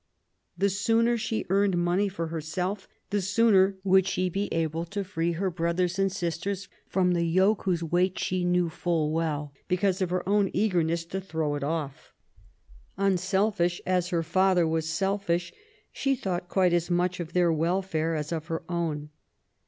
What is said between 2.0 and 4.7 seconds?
for herself, the sooner would she be